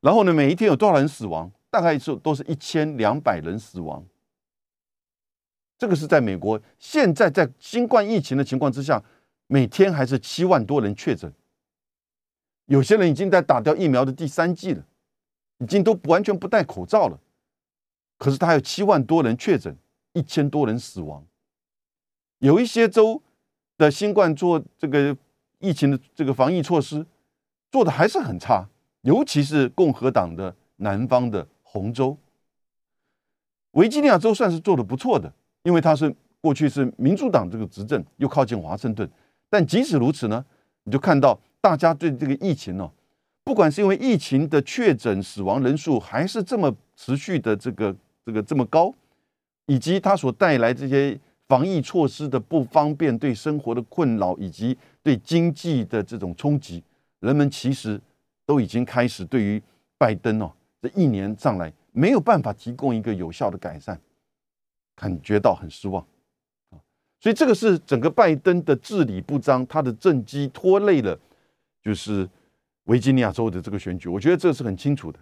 [0.00, 1.50] 然后呢，每一天有多少人死亡？
[1.70, 4.04] 大概是都是一千两百人死亡。
[5.76, 9.02] 这个是在美国现在在新冠疫情的情况之下，
[9.48, 11.32] 每天还是七万多人确诊。
[12.66, 14.84] 有些人已经在打掉疫苗的第三剂了，
[15.58, 17.18] 已经都完全不戴口罩了。
[18.18, 19.76] 可是他有七万多人确诊，
[20.12, 21.26] 一千多人死亡。
[22.38, 23.22] 有一些州
[23.76, 25.16] 的新冠做这个。
[25.60, 27.06] 疫情的这个防疫措施
[27.70, 28.68] 做的还是很差，
[29.02, 32.16] 尤其是共和党的南方的红州，
[33.72, 39.08] 维吉尼亚州算是做的不错的，因为它是过去是民主党这个执政，又靠近华盛顿。
[39.48, 40.44] 但即使如此呢，
[40.84, 42.90] 你就看到大家对这个疫情呢，
[43.44, 47.94] 不管是因为疫情的确诊死亡人数还是这么持续的这个
[48.24, 48.92] 这个这么高，
[49.66, 51.18] 以及它所带来这些
[51.50, 54.78] 防疫措施的不方便、对生活的困扰以及。
[55.02, 56.84] 对经济的这种冲击，
[57.20, 57.98] 人们其实
[58.44, 59.60] 都已经开始对于
[59.96, 63.98] 拜登哦这一年上来没有办法提供一个有效的改善，
[64.94, 66.06] 感觉到很失望
[66.68, 66.76] 啊。
[67.18, 71.18] 所以这个是整个拜登的治理不彰，他的政绩拖累了，
[71.82, 72.28] 就是
[72.84, 74.06] 维吉尼亚州的这个选举。
[74.10, 75.18] 我觉得这是很清楚的。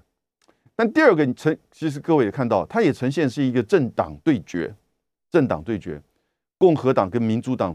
[0.74, 4.74] 但第二个你呈，其实各位也看到，它也呈现是一个政党对决，
[5.30, 6.02] 政党对决，
[6.58, 7.74] 共和党跟民主党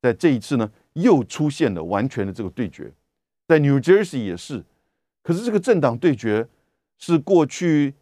[0.00, 0.68] 在这一次呢。
[0.94, 2.92] 又出现了完全的这个对决，
[3.48, 4.62] 在 New Jersey 也是，
[5.22, 6.46] 可是这个政党对决
[6.98, 7.94] 是过去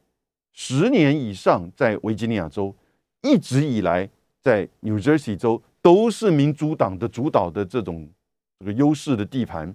[0.53, 2.75] 十年以上在维吉尼亚州
[3.23, 8.11] 一直以来在 New Jersey 州都是民主党的主导的这种
[8.59, 9.73] 这个优势的地盘，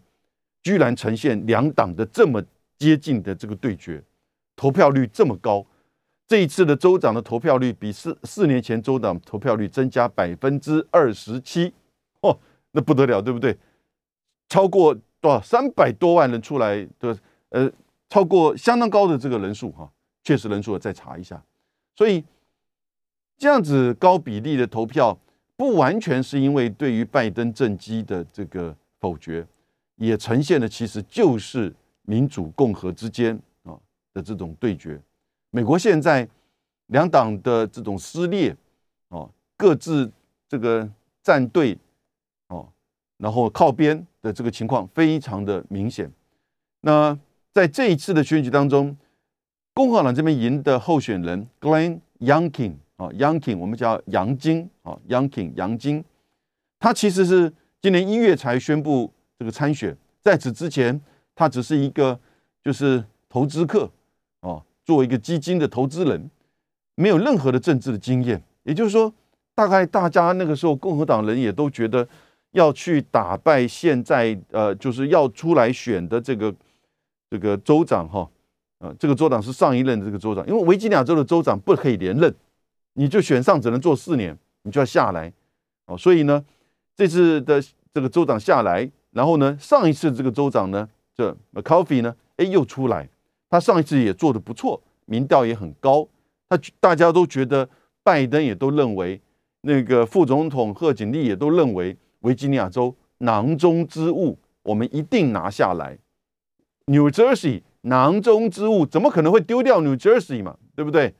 [0.61, 2.43] 居然呈现两党的这么
[2.77, 4.03] 接近的这个对决，
[4.57, 5.65] 投票率这么高，
[6.27, 11.73] 这一次的州长的投票率比四四年前州长投票率增加百分之二十七，
[12.21, 12.37] 哦。
[12.71, 13.57] 那不得了，对不对？
[14.49, 17.71] 超过多少三百多万人出来的，呃，
[18.09, 19.89] 超过相当高的这个人数哈，
[20.23, 21.41] 确实人数我再查一下。
[21.95, 22.21] 所以
[23.37, 25.17] 这样子高比例的投票，
[25.55, 29.47] 不完全是因为对于拜登政绩的这个否决，
[29.95, 33.71] 也呈现的其实就是民主共和之间啊
[34.13, 35.01] 的这种对决。
[35.55, 36.27] 美国现在
[36.87, 38.53] 两党的这种撕裂，
[39.07, 40.11] 哦，各自
[40.49, 40.85] 这个
[41.23, 41.77] 站队，
[42.49, 42.67] 哦，
[43.15, 46.11] 然后靠边的这个情况非常的明显。
[46.81, 47.17] 那
[47.53, 48.97] 在这一次的选举当中，
[49.73, 56.03] 共和党这边赢的候选人 Glenn Youngkin 啊，Youngkin 我们叫杨金啊，Youngkin 杨金，
[56.79, 60.99] 他其实是今年一月才宣布这个参选，在此之前，
[61.33, 62.19] 他只是一个
[62.61, 63.89] 就是投资客，
[64.85, 66.29] 作为一个基金的投资人，
[66.95, 68.41] 没有任何的政治的经验。
[68.63, 69.13] 也就是说，
[69.53, 72.07] 大概大家那个时候共和党人也都觉得
[72.51, 76.55] 要去打败现在呃，就是要出来选的这个。
[77.27, 78.29] 这个州长哈，
[78.77, 82.33] 呃，这个州长是上一任的这个州长，因为维吉尼亚州的州长不可以连任，
[82.93, 85.33] 你就选上只能做四年，你就要下来，
[85.87, 86.45] 哦，所以呢，
[86.95, 93.09] 这次的这个州长下来，然后呢，上一次这个州长呢，这 McCarthy 呢，哎，又出来，
[93.55, 96.05] 他上一次也做的不错，民调也很高，
[96.49, 97.69] 他大家都觉得
[98.03, 99.21] 拜登也都认为，
[99.61, 105.97] 那个副总统贺锦丽也都认为维吉尼亚州囊中之物，我们一定拿下来。
[106.87, 110.57] New Jersey 囊中之物，怎么可能会丢掉 New Jersey 嘛？
[110.75, 111.15] 对不对？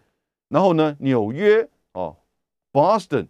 [0.50, 2.18] 然后呢，纽约哦
[2.74, 3.28] ，Boston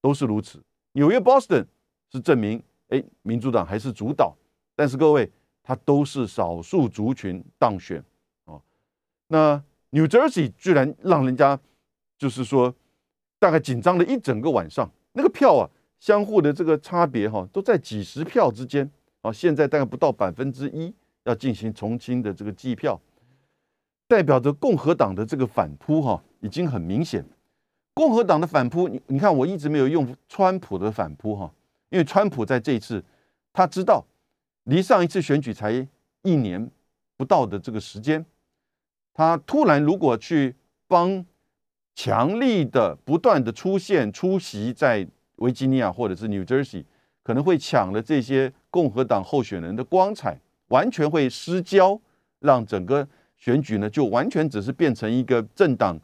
[0.00, 0.62] 都是如此。
[0.92, 1.66] 纽约 Boston
[2.12, 4.32] 是证明，哎，民主党还是主导。
[4.76, 5.28] 但是各位，
[5.64, 8.00] 它都是少数族群当选。
[9.28, 11.58] 那 New Jersey 居然让人家
[12.18, 12.74] 就是说，
[13.38, 14.90] 大概紧张了一整个晚上。
[15.12, 18.90] 那个票啊，相互的这个差别哈，都在几十票之间
[19.22, 19.32] 啊。
[19.32, 20.94] 现在大概不到百分之一。
[21.26, 23.00] 要进行重新的这个计票，
[24.06, 27.24] 代表着共和党的这个反扑哈，已经很明显。
[27.94, 31.50] 共和党的反扑，你你看，我一直没有用川普的反扑哈，
[31.88, 33.02] 因为川普在这一次，
[33.54, 34.04] 他知道
[34.64, 35.72] 离上一次选举才
[36.20, 36.70] 一年
[37.16, 38.22] 不到的这个时间，
[39.14, 40.54] 他突然如果去
[40.86, 41.24] 帮
[41.94, 46.84] 强力的不断的出现出席在维吉尼亚或者是 New Jersey，
[47.22, 50.38] 可能会抢了这些共和党候选人的光彩。
[50.68, 52.00] 完全会失焦，
[52.40, 55.96] 让整个选举呢，就完全只是变成一个政党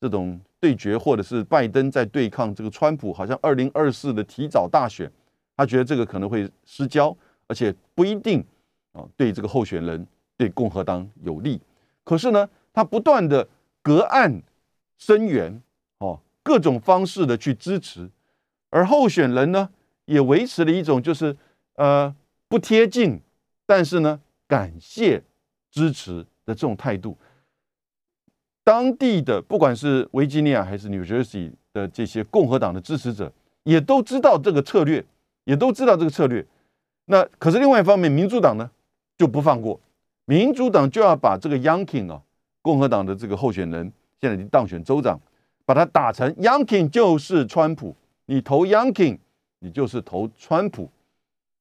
[0.00, 5.10] 这种对决，或者是拜登在对抗这个川普，好像二零二四的提早大选，
[5.56, 8.44] 他觉得这个可能会失焦，而且不一定
[8.92, 10.04] 啊对这个候选人
[10.36, 11.58] 对共和党有利。
[12.08, 13.46] 可是呢，他不断的
[13.82, 14.42] 隔岸
[14.96, 15.60] 声援，
[15.98, 18.08] 哦，各种方式的去支持，
[18.70, 19.68] 而候选人呢，
[20.06, 21.36] 也维持了一种就是
[21.74, 22.16] 呃
[22.48, 23.20] 不贴近。
[23.66, 25.22] 但是呢，感谢
[25.70, 27.14] 支持的这种态度，
[28.64, 33.30] 当地的不管是维吉尼亚还是 New Jersey 的这些共和党的支持者，
[33.64, 35.04] 也都知道这个策略，
[35.44, 36.46] 也都知道这个策略。
[37.04, 38.70] 那可是另外一方面，民主党呢
[39.18, 39.78] 就不放过，
[40.28, 42.20] 民主党就要把这个 Youngkin 啊，
[42.60, 45.18] 共和党的这个候选人现在已经当选州长，
[45.64, 49.16] 把他打成 Youngkin 就是川普，你投 Youngkin，
[49.60, 50.90] 你就是投川普。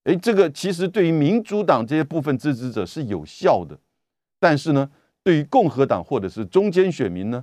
[0.03, 3.77] 哎，这个其实对于民主党这些部分支持者是有效的，
[4.38, 4.91] 但是呢，
[5.23, 7.41] 对于共和党或者是中间选民呢，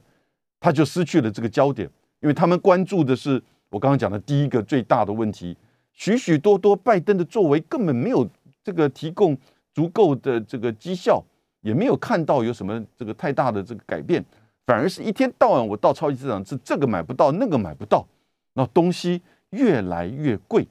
[0.61, 1.89] 他就失去了这个焦点，
[2.21, 5.57] 因为他们关注的是我刚刚讲的第一个最大的问题，
[5.95, 8.29] 许许多多拜登的作为根本没有
[8.63, 9.35] 这个提供
[9.75, 11.23] 足够的这个绩效，
[11.61, 14.25] 也没有看到有什么这个太大的这个改变，
[14.65, 18.07] 反而是一天到晚我到超级市场是这个买不到，那个买不到，
[18.55, 20.67] 那东西越来越贵，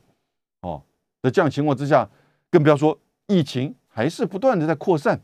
[0.61, 0.81] 哦。
[1.21, 2.09] 在这样情况之下，
[2.49, 5.19] 更不要说疫情还是不断的在扩散，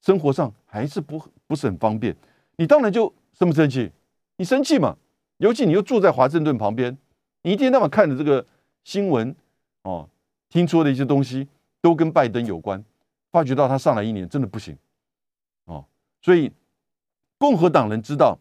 [0.00, 2.14] 生活上还是不不是很方便。
[2.56, 3.90] 你当然就生不生气？
[4.36, 4.96] 你生气嘛？
[5.38, 6.96] 尤其你又住在华盛顿旁边，
[7.42, 8.46] 你一天到晚看着这个
[8.84, 9.34] 新闻
[9.82, 10.08] 哦，
[10.48, 11.46] 听说的一些东西
[11.80, 12.82] 都跟拜登有关，
[13.32, 14.78] 发觉到他上来一年真的不行
[15.64, 15.84] 哦。
[16.20, 16.52] 所以
[17.38, 18.38] 共和党人知道，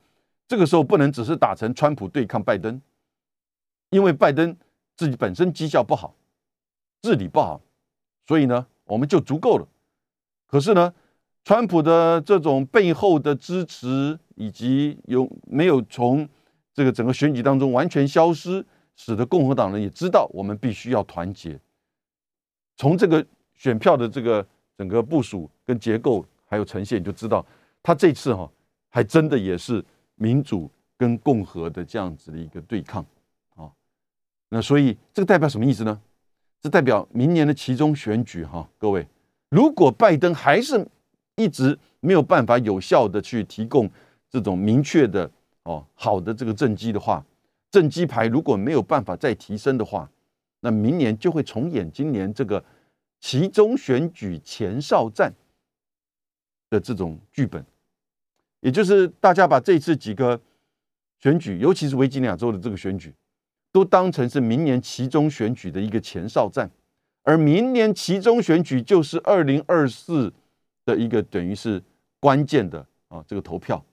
[0.47, 2.79] 这个时候不能只是打成川普对抗拜登，
[3.89, 4.55] 因为拜登
[4.95, 6.13] 自己本身绩效不好。
[7.01, 7.59] 治理不好，
[8.27, 9.67] 所以呢，我们就足够了。
[10.45, 10.93] 可是呢，
[11.43, 16.29] 川普的这种背后的支持，以及有没有从
[16.75, 18.63] 这个整个选举当中完全消失，
[18.95, 21.59] 使得共和党人也知道我们必须要团结。
[22.77, 23.25] 从这个
[23.55, 24.45] 选票的这个
[24.81, 27.45] 整个部署跟结构还有呈现，你就知道
[27.83, 28.49] 他这次哈
[28.89, 30.67] 还真的也是民主
[30.97, 33.05] 跟共和的这样子的一个对抗
[33.55, 33.69] 啊。
[34.49, 36.01] 那所以这个代表什么意思呢？
[36.59, 39.07] 这代表明年的其中选举哈，各位，
[39.49, 40.83] 如果拜登还是
[41.35, 43.87] 一直没有办法有效的去提供
[44.31, 45.29] 这种明确的
[45.61, 47.23] 哦好的这个政绩的话，
[47.69, 50.09] 政绩牌如果没有办法再提升的话，
[50.59, 52.63] 那明年就会重演今年这个
[53.21, 55.33] 其中选举前哨战
[56.69, 57.63] 的这种剧本，
[58.59, 60.41] 也就是大家把这次几个
[61.19, 63.13] 选举，尤其是维吉尼亚州的这个选举，
[63.71, 66.69] 都当成是明年其中选举的一个前哨战，
[67.21, 70.33] 而明年其中选举就是二零二四
[70.83, 71.81] 的一个等于是
[72.19, 73.85] 关键的啊这个投票，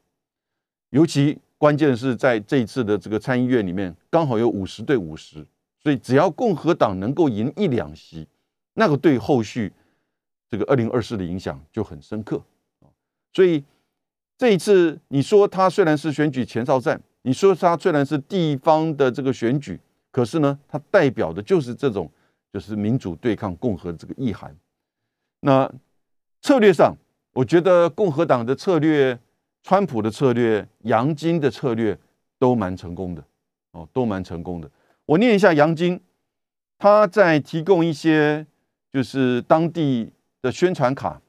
[0.89, 5.47] 尤其关键的是在这一次的这个参议院里面，刚好有五十对五十，
[5.83, 8.27] 所以只要共和党能够赢一两席，
[8.79, 9.73] 那个对后续
[10.49, 12.41] 这个二零二四的影响就很深刻，
[13.33, 13.63] 所以
[14.37, 17.01] 这一次你说他虽然是选举前哨战。
[17.23, 19.79] 你说他虽然是地方的这个选举，
[20.11, 22.11] 可是呢，它代表的就是这种
[22.53, 24.57] 就是民主对抗共和这个意涵。
[25.41, 25.71] 那
[26.41, 26.97] 策略上，
[27.33, 29.19] 我觉得共和党的策略、
[29.63, 31.99] 川普的策略、杨金的策略
[32.39, 33.23] 都蛮成功的
[33.73, 34.71] 哦，都蛮成功的。
[35.05, 36.01] 我念一下杨金，
[36.79, 38.47] 他在提供一些
[38.99, 40.11] 就是当地
[40.43, 41.23] 的宣传卡，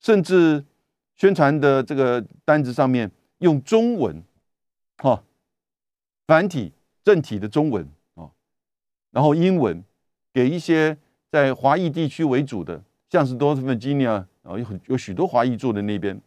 [0.00, 0.64] 甚至
[1.16, 4.24] 宣传的这个单子上面用中文，
[4.96, 5.22] 哈。
[6.26, 6.72] 繁体、
[7.04, 8.30] 正体的中文啊，
[9.10, 9.84] 然后英文
[10.32, 10.96] 给一些
[11.30, 16.18] 在华裔地区为主的，像是多芬吉尼亚啊，有很有许多华裔住的那边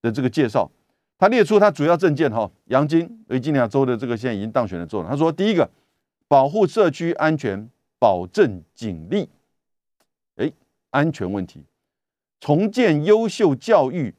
[0.00, 0.70] 的这个介绍，
[1.18, 5.08] 他列出他主要证件哈，杨金维吉尼亚州的这个现在已经当选的州了。
[5.08, 5.68] 他说，第一个，
[6.28, 9.28] 保护社区安全，保证警力，
[10.96, 11.62] 安全问题，
[12.40, 14.14] 重建优秀教育，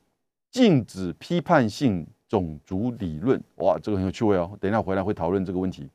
[0.51, 2.05] 禁止批判性。
[2.29, 4.51] 种族理论，哇，这个很有趣味哦。
[4.59, 5.89] 等一下回来会讨论这个问题。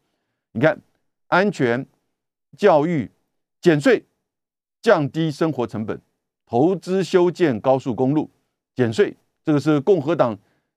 [0.53, 0.81] 你看，
[1.27, 1.87] 安全、
[2.57, 3.11] 教育、
[3.61, 4.03] 减税、
[4.81, 6.01] 降低生活成本、
[6.47, 8.31] 投资修建高速公路、
[8.75, 9.15] 减税，
[9.45, 10.35] 这个是共和党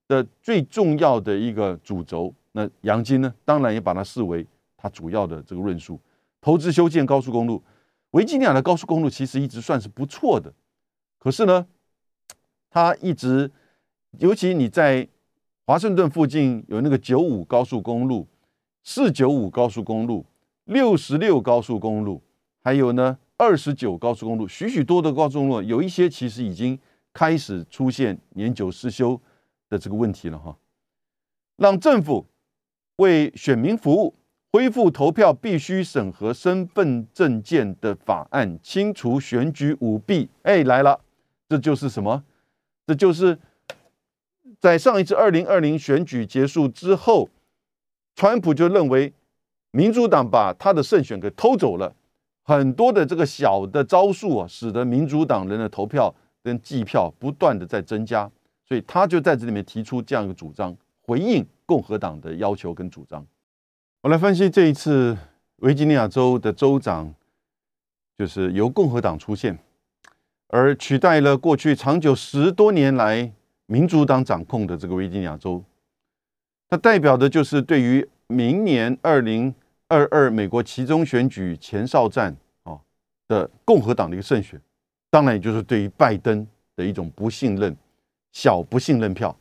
[0.09, 2.33] 的最重要的一个主轴。
[2.51, 5.97] 那杨金呢，当然也把它视为他主要的这个论述。
[6.41, 7.63] 投资修建高速公路，
[8.15, 10.53] 维吉尼亚的高速公路其实一直算是不错的，
[11.19, 11.67] 可是呢，
[12.69, 13.51] 它一直，
[14.19, 15.05] 尤其你在
[15.65, 18.25] 华盛顿附近有那个九五高速公路、
[18.85, 20.25] 四九五高速公路、
[20.63, 22.23] 六十六高速公路，
[22.63, 26.79] 还有呢二十九高速公路，许许多的高速公路，有一些其实已经
[27.11, 29.19] 开始出现年久失修
[29.67, 30.57] 的这个问题了哈。
[31.57, 32.25] 让政府
[32.95, 34.15] 为选民服务，
[34.55, 40.29] 恢复投票必须审核身份证件的法案，清除选举舞弊。
[40.43, 40.97] 哎，来了，
[41.49, 42.23] 这就是什么？
[42.87, 43.37] 这就是。
[44.61, 47.27] 在上一次二零二零选举结束之后，
[48.15, 49.11] 川普就认为
[49.71, 51.93] 民主党把他的胜选给偷走了，
[52.41, 58.31] 很多的这个小的招数啊，使得民主党人的投票跟计票不断的在增加，
[58.65, 63.27] 所以他就在这里面提出这样一个主张，回应共和党的要求跟主张。
[64.05, 65.17] 我来分析这一次
[65.61, 67.11] 维吉尼亚州的州长
[68.15, 69.57] 就是由共和党出现，
[70.49, 73.33] 而取代了过去长久十多年来。
[73.65, 75.63] 民主党掌控的这个维吉尼亚州，
[76.69, 79.51] 它代表的就是对于明年二零
[79.87, 82.79] 二二美国其中选举前哨战啊
[83.27, 84.61] 的共和党的一个胜选，
[85.09, 87.75] 当然也就是对于拜登的一种不信任、
[88.31, 89.35] 小不信任票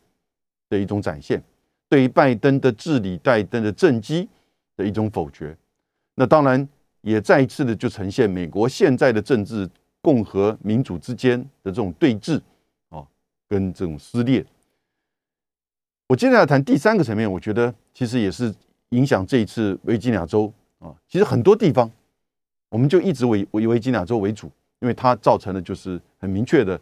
[0.71, 1.45] 的一种展现，
[1.87, 4.27] 对于拜登的治理、拜登的政绩
[4.77, 5.57] 的一种否决。
[6.15, 6.69] 那当然
[7.01, 9.69] 也再一次的就呈现美国现在的政治
[10.01, 12.41] 共和民主之间的这种对峙
[12.89, 13.07] 啊。
[13.47, 14.45] 跟这种撕裂，
[16.09, 18.53] 我接下来谈第三个层面，我觉得其实也是
[18.89, 20.97] 影响这一次维吉尼亚州啊。
[21.07, 21.89] 其实很多地方，
[22.71, 26.81] 我们就一直以以维吉尼亚州为主，因为它造成的就是很明确的，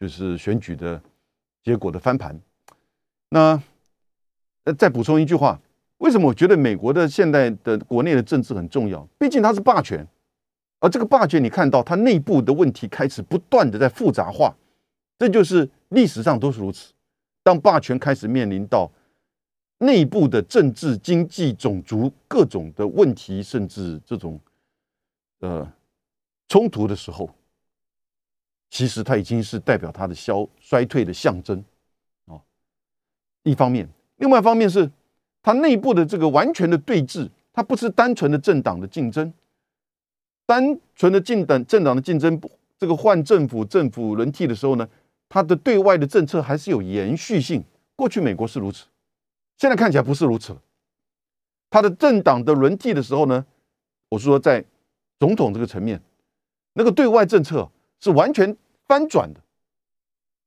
[0.00, 1.00] 就是选举的
[1.62, 2.36] 结果的翻盘。
[3.28, 3.62] 那，
[4.78, 5.60] 再补充一句话，
[5.98, 9.06] 为什么我觉得美国的现在的国内的政治很重要？
[9.18, 10.06] 毕竟它是霸权，
[10.80, 14.54] 而这个霸权，你看到它内部的问题开始不断的在复杂化，
[15.18, 15.70] 这就是。
[15.90, 16.92] 历史上都是如此。
[17.42, 18.92] 当霸权开始面临到
[19.78, 24.38] 内部的政治、经济、种族各种的问题，甚至这种
[25.40, 25.66] 呃
[26.46, 27.30] 冲突的时候，
[28.68, 31.64] 其实它已经是代表它的消衰退的象征
[32.26, 32.38] 啊。
[33.44, 34.90] 一方面，另外一方面是
[35.42, 39.32] 它内部的这个完全的对峙，它不是单纯的政党的竞争，
[40.46, 42.40] 单纯的进党政党的竞争，
[42.78, 44.88] 这个换政府、政府轮替的时候呢？
[45.30, 47.62] 它的对外的政策还是有延续性。
[47.94, 48.86] 过去美国是如此，
[49.58, 50.62] 现在看起来不是如此了。
[51.68, 53.44] 它的政党的轮替的时候呢，
[54.08, 54.64] 我是说在
[55.18, 56.00] 总统这个层面，
[56.72, 57.70] 那个对外政策
[58.00, 59.40] 是完全翻转的，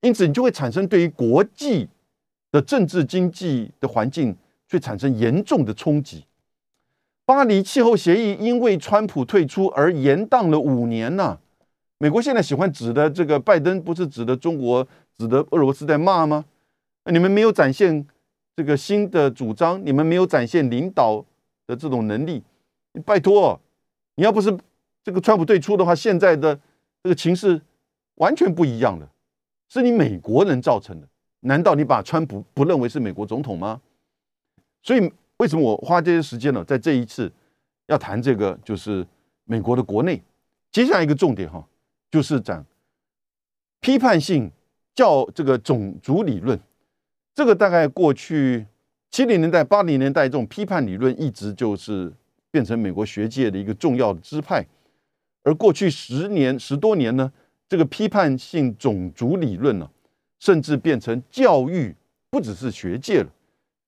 [0.02, 1.88] 因此你就会产生对于国际
[2.52, 4.36] 的政治经济的环境
[4.72, 6.26] 会产生严重的冲击。
[7.26, 11.38] 巴黎气候协议因为川普退出而延宕了五年呐。
[11.98, 16.46] 美国现在喜欢指的这个拜登，不是指的中国，指的俄罗斯在骂吗？
[17.06, 18.08] 你们没有展现
[18.56, 21.24] 这个新的主张，你们没有展现领导
[21.68, 22.42] 的这种能力。
[23.06, 23.60] 拜托，
[24.16, 24.58] 你要不是
[25.04, 26.60] 这个川普退出的话，现在的
[27.04, 27.62] 这个情势
[28.16, 29.08] 完全不一样了，
[29.70, 31.08] 是你美国人造成的。
[31.42, 33.80] 难道你把川普不认为是美国总统吗？
[34.84, 36.64] 所以为什么我花这些时间呢？
[36.64, 37.32] 在这一次
[37.88, 39.06] 要谈这个，就是
[39.46, 40.22] 美国的国内。
[40.72, 41.68] 接下来一个重点哈，
[42.10, 42.66] 就是讲
[43.80, 44.52] 批判性
[44.96, 46.60] 教这个种族理论。
[47.34, 48.66] 这个大概过去
[49.10, 52.12] 七零年代、八零年代这种批判理论，一直就是
[52.50, 54.66] 变成美国学界的一个重要的支派。
[55.44, 57.32] 而过去十年十多年呢，
[57.68, 59.90] 这个批判性种族理论呢，
[60.40, 61.96] 甚至变成教育，
[62.30, 63.30] 不只是学界了，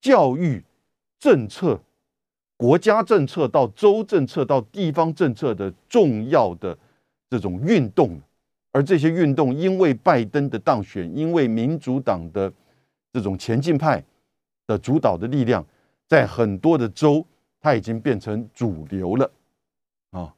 [0.02, 0.64] 教育
[1.24, 1.80] 政策、
[2.58, 6.78] 国家政策到州政策到地方政策的重要的
[7.30, 8.20] 这种运动。
[8.74, 12.52] 而这些运动，因为拜登的当选，因为民主党的
[13.14, 14.04] 这种前进派
[14.68, 15.66] 的主导的力量，
[16.10, 17.26] 在很多的州，
[17.62, 19.32] 它已经变成主流了。
[20.12, 20.36] 啊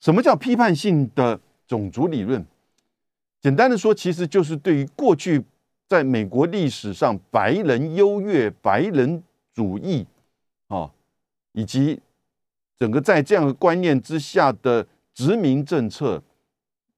[0.00, 2.42] 什么叫批判性的种族理论？
[3.42, 5.44] 简单的说，其实就是对于过去
[5.86, 9.22] 在美国历史上白人优越、白人
[9.54, 10.06] 主义
[10.68, 10.90] 啊，
[11.52, 12.00] 以及
[12.78, 16.22] 整个在这样的观念之下的殖民政策、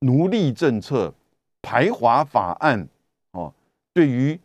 [0.01, 1.15] 奴隶政策、
[1.63, 2.89] 排华法案
[3.33, 3.53] 哦，
[3.93, 4.39] 对于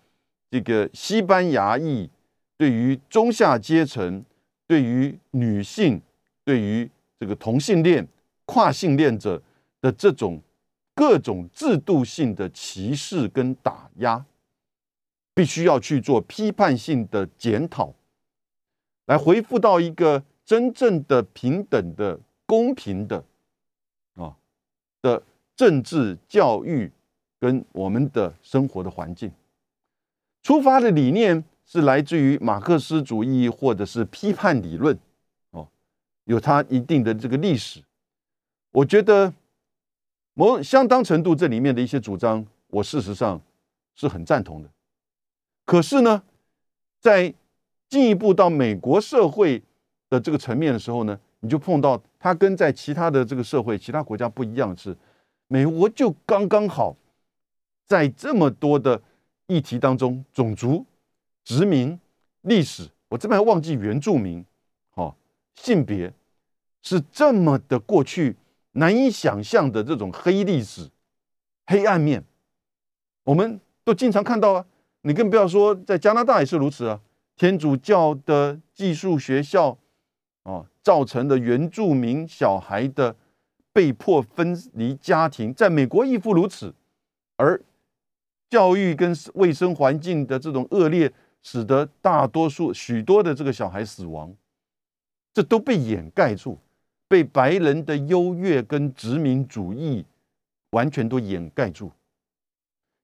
[0.49, 2.10] 这个西班牙裔、
[2.57, 4.24] 对于中下阶层、
[4.68, 6.01] 对于女性、
[6.43, 6.89] 对于
[7.20, 8.07] 这个同性恋。
[8.51, 9.39] 跨性恋者
[9.80, 10.41] 的这种
[10.95, 14.26] 各种制度性的歧视跟打压，
[15.36, 17.93] 必须要去做批判性的检讨，
[19.10, 23.26] 来回复到一个真正的平等的、公平的
[24.14, 24.38] 啊
[25.01, 25.24] 的
[25.55, 26.91] 政治教育
[27.39, 29.32] 跟我们的生活的环境。
[30.43, 34.95] 出发的理念是来自于马克思主义或者是批判理论
[35.49, 35.68] 哦，
[36.26, 37.82] 有它一定的这个历史。
[38.70, 39.34] 我觉得
[40.36, 43.41] 某相当程度这里面的一些主张，我事实上
[43.95, 44.70] 是很赞同的。
[45.66, 46.22] 可是呢，
[46.99, 47.34] 在
[47.90, 49.62] 进一步到美国社会
[50.10, 54.96] 的这个层面的时候呢，你就碰到它跟在其他的这个社会、其他国家不一样的是，
[55.48, 56.96] 美国就刚刚好
[57.86, 59.02] 在这么多的
[59.48, 60.86] 议题当中，种族、
[61.44, 62.00] 殖民、
[62.42, 64.46] 历史，我这边还忘记原住民，
[64.94, 65.16] 哦，
[65.56, 66.14] 性别
[66.84, 68.36] 是这么的过去。
[68.74, 70.88] 难以想象的这种黑历史、
[71.66, 72.24] 黑暗面，
[73.24, 74.64] 我们都经常看到啊！
[75.02, 77.02] 你更不要说在加拿大也是如此啊！
[77.40, 79.78] 天主教的寄宿学校
[80.44, 83.16] 啊，造成的原住民小孩的
[83.72, 86.76] 被迫分离家庭，在美国亦复如此。
[87.38, 87.62] 而
[88.50, 91.10] 教育跟卫生环境的这种恶劣，
[91.42, 94.36] 使得大多数许多的这个小孩死亡，
[95.34, 96.60] 这都被掩盖住。
[97.08, 100.06] 被白人的优越跟殖民主义
[100.72, 101.90] 完全都掩盖住。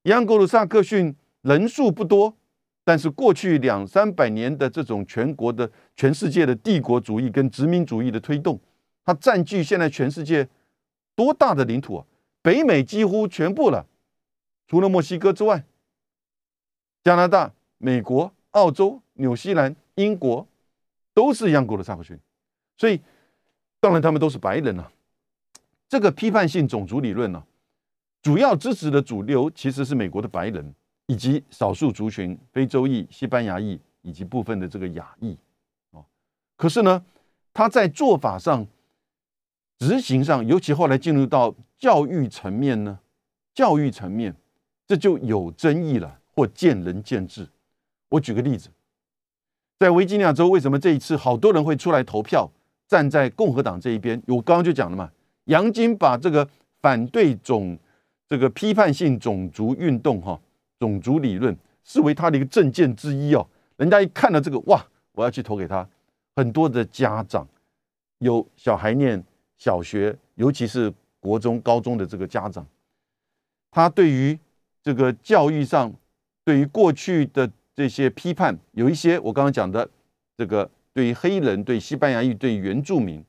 [0.04, 2.36] 杨格鲁萨克逊人数不多，
[2.86, 8.58] 但是过去两三百年的这种全国的、全世界的帝国主义跟殖民主义的推动，
[9.04, 10.48] 它占据现在全世界
[11.16, 12.06] 多大的领土啊？
[12.42, 13.86] 北美几乎全部了，
[14.68, 15.66] 除了墨西哥之外，
[17.04, 20.48] 加拿大、美国、澳洲、纽西兰、英国
[21.14, 22.18] 都是杨格鲁萨克逊，
[22.78, 23.02] 所以。
[23.82, 24.92] 当然，他们都是白人了。
[25.88, 27.44] 这个批判性种族理论呢，
[28.24, 30.74] 主要支持的主流其实是美国的白人
[31.08, 35.38] 以及少数族群、非洲裔、西班牙裔以及部分的这个亚裔。
[35.92, 36.04] 哦，
[36.56, 37.04] 可是呢，
[37.54, 38.66] 他在做法上、
[39.78, 43.00] 执行上，尤其后来进入到教育层面呢，
[43.54, 44.36] 教育层面
[44.88, 47.48] 这就有争议了，或见仁见智。
[48.10, 48.70] 我举个例子，
[49.80, 52.50] 在维吉尼亚州，为什么这一次好多人会出来投票？
[52.88, 55.12] 站在共和党这一边，我刚刚就讲了嘛，
[55.46, 56.48] 杨金把这个
[56.82, 57.76] 反对种
[58.30, 60.40] 这个批判性种族运动哈，
[60.80, 63.48] 种族理论视为他的一个政见之一哦。
[63.78, 65.88] 人家一看到这个哇，我要去投给他。
[66.36, 67.48] 很多的家长
[68.20, 69.24] 有小孩念
[69.58, 72.66] 小学，尤其是国中、高中的这个家长，
[73.72, 74.38] 他对于
[74.84, 75.94] 这个教育上，
[76.44, 79.90] 对于过去的这些批判，有一些我刚刚讲的
[80.38, 80.70] 这个。
[80.96, 83.22] 对于黑人、对西班牙裔、对原住民，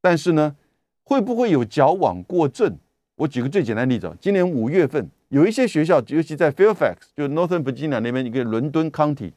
[0.00, 0.56] 但是呢，
[1.04, 2.74] 会不会有矫枉过正？
[3.16, 9.32] 我举个最简单的例子，今年五月份，有一些学校，尤其在 Fairfax，就 Northern Virginia 那边一个伦敦 County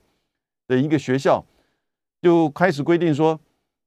[0.67, 1.45] 的一个学校，
[2.21, 3.39] 就开始规定说，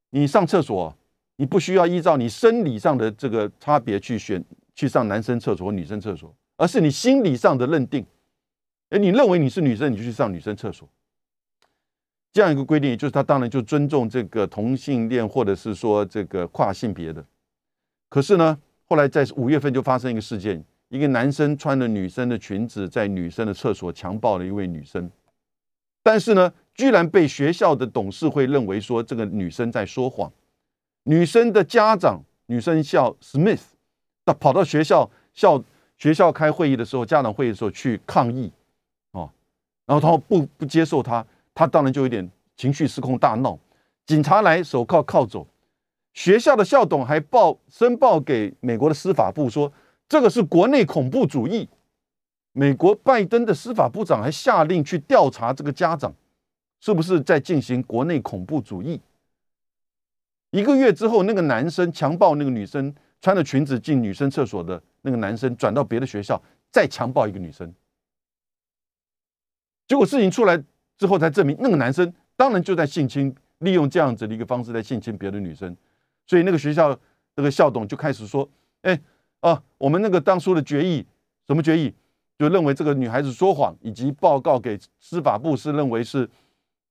[0.09, 0.97] 你上厕所，
[1.37, 4.43] 你不需要依照你生理上的这个差别去选
[4.75, 8.03] 去上男生厕所或、女生厕所，而是你心理上的认定。
[8.89, 10.89] 哎，你认为你是女生，你就去上女生厕所。
[12.33, 17.23] 这样一个规定，就是他当然就尊重这个同性恋或者是说这个跨性别的。
[18.09, 25.11] 可是呢，后来在五月份就发生一个事件，一个男生穿了女生的裙子，在女生的厕所强暴了一位女生，
[26.03, 30.33] 但是呢，居然被学校的董事会认为说这个女生在说谎。
[31.05, 33.61] 女生的家长，女生叫 Smith，
[34.25, 35.63] 他跑到学校校
[35.97, 38.53] 学校开会议的时候，家长会议的时候去抗议，
[39.13, 39.31] 哦，
[39.87, 41.25] 然后他不不接受他。
[41.55, 43.59] 他当然就有点情绪失控，大闹。
[44.07, 45.47] 警察来，手铐铐走。
[46.15, 49.73] 学校的校董还报申报给美国的司法部，说
[50.09, 51.69] 这个是国内恐怖主义。
[52.53, 56.13] 美国拜登的司法部长还下令去调查这个家长
[56.81, 59.01] 是不是在进行国内恐怖主义。
[60.51, 66.43] 一个月之后，那个男生强暴那个女生，穿着裙子进女生厕所的那个男生，转到别的学校
[66.73, 67.73] 再强暴一个女生。
[69.87, 70.63] 结果事情出来。
[70.99, 75.77] 之后才证明，那个男生当然就在性侵，利用这样子的一个方式在性侵别的女生，
[76.27, 76.99] 所以那个学校
[77.37, 78.51] 那个校董就开始说
[78.83, 79.01] ：“哎
[79.41, 81.05] 啊，我们那个当初的决议，
[81.47, 81.93] 什么决议？
[82.39, 86.29] 就认为这个女孩子说谎，以及报告给司法部是认为是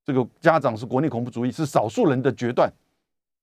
[0.04, 2.70] 这个家长是国内恐怖主义，是少数人的决断，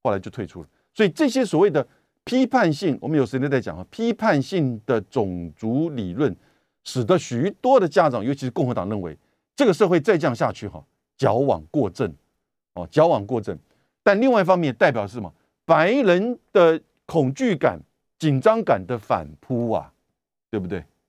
[0.03, 0.67] 后来就退出了。
[0.93, 1.85] 所以这些所谓的
[2.23, 6.35] 批判性，我们有时间再讲啊，批判性的种族理论，
[6.83, 9.17] 使得许多的家长，尤其是共和党认为。”
[9.55, 10.83] 这个社会再这样下去，哈，
[11.17, 12.13] 矫枉过正，
[12.73, 13.57] 哦，矫枉过正。
[14.03, 15.33] 但另外一方面，代表是什么？
[15.63, 17.79] 白人的恐惧感、
[18.17, 19.93] 紧张感的反扑啊，
[20.49, 20.83] 对不对？